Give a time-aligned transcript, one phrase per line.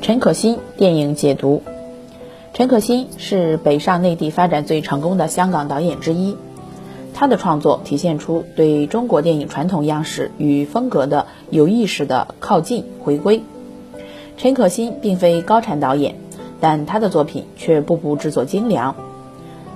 [0.00, 1.62] 陈可辛电影解读：
[2.52, 6.36] 陈可辛是北上内地发展最成功的香港导演之一，
[7.14, 13.42] 他的创作体现出对中国电影传统样式与风格的有意识的靠近回归。
[14.36, 16.16] 陈可辛并非高产导演，
[16.60, 18.94] 但他的作品却步步制作精良。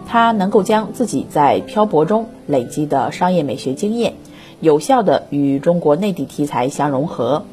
[0.06, 4.14] 他能够将自己在漂泊中累积的商业美学经验，
[4.60, 7.44] 有效地与中国内地题材相融合。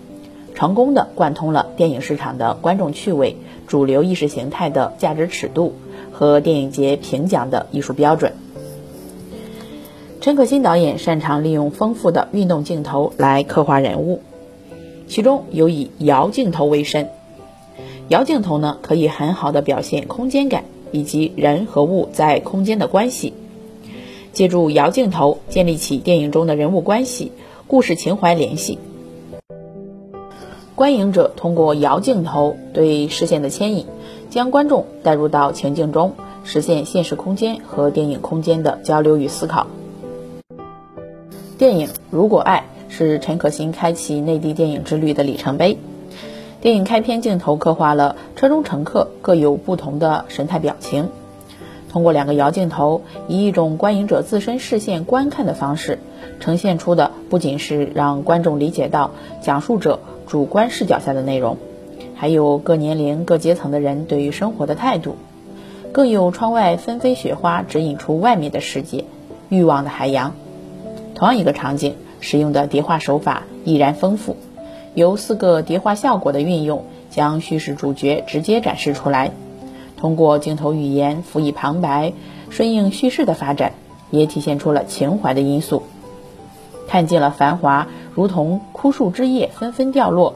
[0.56, 3.36] 成功的贯通了电影市场的观众趣味、
[3.68, 5.74] 主流意识形态的价值尺度
[6.12, 8.34] 和电影节评奖的艺术标准。
[10.22, 14.22] 陈可辛导演擅长利用丰富的运动镜头来刻画人物，
[15.08, 17.10] 其中有以摇镜头为甚。
[18.08, 23.34] 摇镜头呢，可以很好的表现空间感以及人和物在空间的关系，
[24.32, 27.32] 借助摇镜头建立起电影中的人物关系、
[27.68, 28.80] 故事情怀联系。
[30.76, 33.86] 观影者通过摇镜头对视线的牵引，
[34.30, 36.12] 将观众带入到情境中，
[36.44, 39.68] 实现现实空间和电影空间的交流与思考。
[41.58, 45.78] 电影《如果爱》是陈可辛开启内地电影之旅的里程碑。
[46.60, 51.08] 电影开篇镜头刻画了车中乘客各有不同的神态表情，
[51.90, 56.00] 通过两个摇镜头，以一种观影者自身视线观看的方式，
[56.42, 60.02] 呈现出的不仅是让观众理解到讲述者。
[60.28, 61.58] 主观视角下的内容，
[62.16, 65.16] 还有各年龄、各阶层的人对于生活的态度，
[65.92, 69.06] 更有窗外纷飞雪花指引出外面的世界，
[69.50, 70.34] 欲望的海洋。
[71.14, 74.36] 同样一个场景，使用的叠画手法依然丰富，
[74.94, 79.32] 由四个叠画效果的运用，将叙事主角直接展示出来。
[79.98, 82.14] 通过镜头语言辅以旁白，
[82.50, 83.72] 顺应叙事的发展，
[84.12, 85.84] 也体现出了情怀的因素。
[86.88, 90.36] 看尽了繁华，如同枯树枝叶纷纷掉落，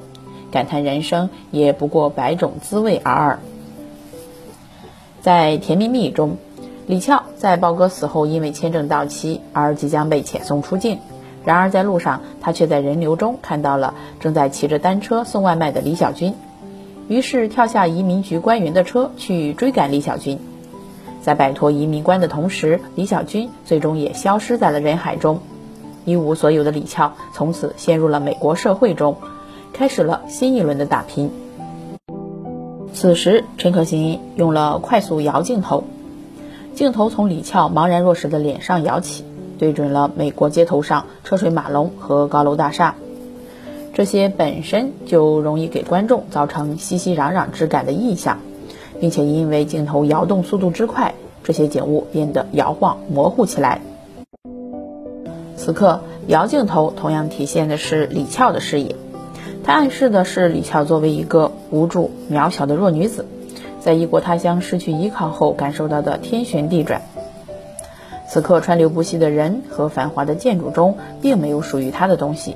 [0.51, 3.39] 感叹人生也不过百种滋味而尔。
[5.21, 6.37] 在《甜蜜蜜》中，
[6.87, 10.99] 李翘在豹哥死后因为签证到期而即将被遣送出境，
[11.45, 16.33] 然而在路上他却在人流中看到了正在骑着单车送外卖的李小军，
[17.07, 20.37] 于是跳下移民局官员的车去追赶李小军。
[21.21, 25.39] 在摆脱移民官的同时，李小军最终也消失在了人海中。
[26.09, 29.17] 一无所有的李翘从此陷入了美国社会中，
[29.71, 31.29] 开始了新一轮的打拼。
[32.91, 35.83] 此时，陈可辛用了快速摇镜头，
[36.73, 39.23] 镜头从李翘茫然若失的脸上摇起，
[39.59, 42.95] 对准了美国街头上车水马龙和高楼大厦，
[43.93, 48.39] 这些本身就容易给观众造成熙熙攘攘之感的意象，
[48.99, 53.81] 并且因为镜头摇动速度之快，这些景物变得摇晃模糊起来。
[55.69, 58.95] 此刻，摇镜头同样体现的是李翘的视野，
[59.63, 63.27] 它暗示的是李翘作为一个无助、渺小的弱女子，
[63.79, 67.03] 在异国他乡失去依靠后感受到的天旋地转。
[68.27, 72.55] 此刻，川流不息的人和繁华的建筑中，并没有属于他的东西。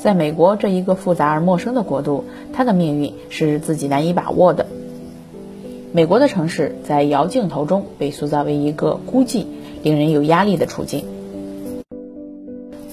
[0.00, 4.66] 在美国这一个复杂而陌生的国度，他的命运是自己难以把握的。
[5.90, 9.46] 美国的城市在摇镜头中被塑造为一个孤寂、
[9.82, 11.06] 令人有压力的处境。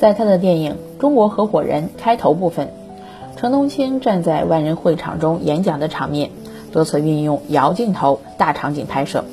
[0.03, 2.73] 在他的电影《中国合伙人》开头部分，
[3.37, 6.29] 程东青站在万人会场中演讲的场面，
[6.73, 9.23] 多次运用摇镜头大场景拍摄，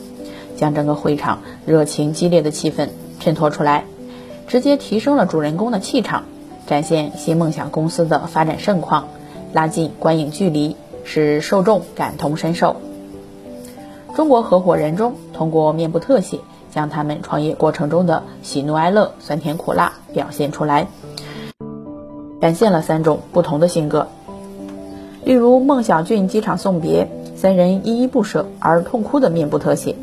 [0.54, 3.82] 将整个会场热情激烈的气氛衬托出来，
[4.46, 6.22] 直接提升了主人公的气场，
[6.68, 9.08] 展现新梦想公司的发展盛况，
[9.52, 12.76] 拉近观影距离，使受众感同身受。
[14.14, 16.38] 《中国合伙人》中通过面部特写。
[16.70, 20.86] 将他们创业过程中的喜怒哀乐、酸甜苦辣表现出来，
[22.40, 24.08] 展现了三种不同的性格。
[25.24, 29.94] 例如孟小俊机场送别，三人依依不舍而痛哭的面部特写，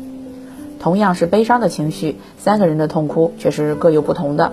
[0.78, 4.52] 同样是悲伤的情绪，三个人的痛哭却是各有不同的。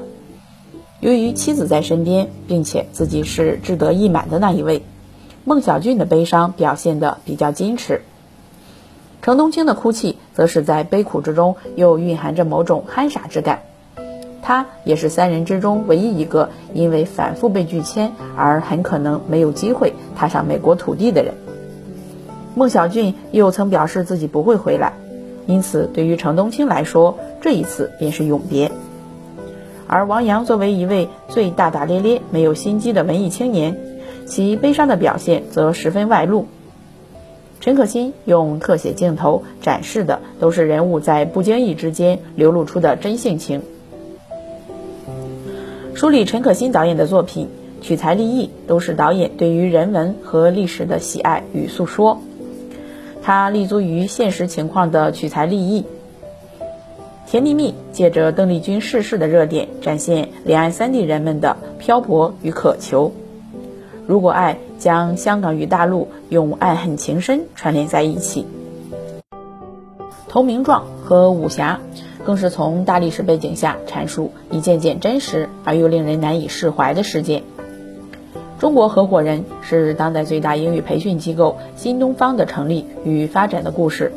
[1.02, 4.84] 由于妻子在身边，并且自己是志得意满的那一位，
[5.44, 8.02] 孟小俊的悲伤表现得比较矜持。
[9.26, 13.64] 程东青的哭泣，则是在悲苦之中又蕴含着某种憨傻之感。
[14.44, 21.34] 他也是三人之中唯一一个因为反复被拒签而很可能没有机会踏上美国土地的人。
[22.54, 24.94] 孟小俊又曾表示自己不会回来，
[25.48, 28.72] 因此对于程东青来说，这一次便是永别。
[29.88, 33.76] 而王阳作为一位最大大咧咧、没有心机的文艺青年，
[34.28, 36.46] 其悲伤的表现则十分外露。
[37.60, 43.62] 陈可辛用特写镜头展示的都是人物在不经意之间流露出的真性情。
[45.94, 47.48] 梳理陈可辛导演的作品，
[47.82, 52.22] 取材立意都是导演对于人文和历史的喜爱与诉说。
[53.24, 55.86] 他立足于现实情况的取材立意。
[57.32, 63.12] 《甜蜜蜜》借着邓丽君逝世的热点，展现两岸三地人们的漂泊与渴求。
[64.06, 68.46] 如果爱将香港与大陆用爱恨情深串联在一起。
[70.28, 71.80] 投名状和武侠，
[72.24, 77.42] 更是从大历史背景下阐述一件件真实而又令人难以释怀的事件。
[78.60, 84.14] 中国合伙人是当代最大英语培训机构新东方的成立与发展的故事。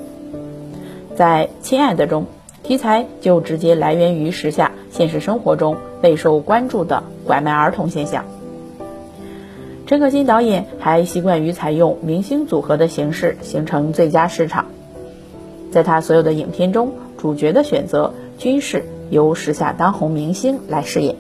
[1.16, 2.26] 在《亲爱的》中，
[2.62, 8.22] 题材就直接来源于时下现实生活中备受关注的拐卖儿童现象。
[9.88, 14.67] 陈可辛导演还习惯于采用明星组合的形式，形成最佳市场。
[15.70, 21.17] 在他所有的影片中，主角的选择均是由时下当红明星来饰演。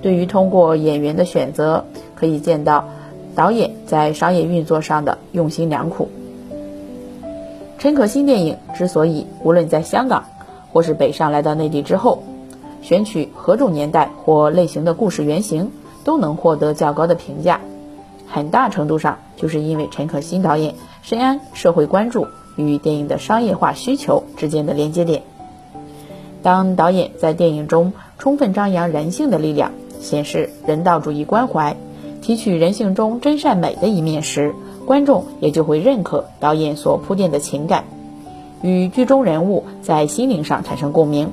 [0.00, 1.84] 对于通过演员的选择，
[2.14, 2.84] 可以见到
[3.34, 6.08] 导演在商业运作上的用心良苦。
[7.80, 10.26] 陈可辛电影之所以无论在香港
[10.72, 12.22] 或是北上来到内地之后，
[12.80, 15.72] 选取何种年代或类型的故事原型，
[16.06, 17.60] 都能获得较高的评价，
[18.26, 22.26] 很大程度上就是因为陈可辛导演深谙社会关注
[22.56, 25.22] 与电影的商业化需求之间的连接点。
[26.42, 29.72] 当导演在电影中充分张扬人性的力量。
[29.98, 31.74] 显示人道主义关怀，
[32.20, 34.54] 提取人性中真善美的一面时，
[34.84, 37.84] 观众也就会认可导演所铺垫的情感，
[38.62, 41.32] 与剧中人物在心灵上产生共鸣。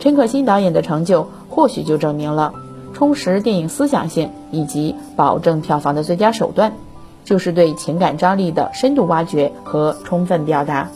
[0.00, 2.52] 陈可辛导演的成就，或许就证明了
[2.98, 6.72] 充实电影思想性以及保证票房的最佳手段，
[7.24, 10.88] 就是对情感张力的深度挖掘和充分表达。